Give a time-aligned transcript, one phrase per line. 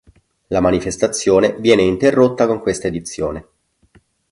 [0.47, 3.47] La manifestazione viene interrotta con questa edizione.